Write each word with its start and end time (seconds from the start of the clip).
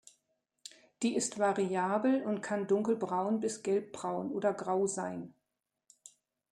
Die 1.03 1.15
ist 1.15 1.37
variabel 1.37 2.23
und 2.23 2.41
kann 2.41 2.65
dunkelbraun 2.65 3.39
bis 3.39 3.61
gelbbraun 3.61 4.31
oder 4.31 4.51
grau 4.51 4.87
sein. 4.87 5.35